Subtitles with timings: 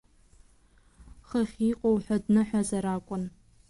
[1.27, 3.23] Хыхь иҟоу ҳәа дныҳәазар акәын.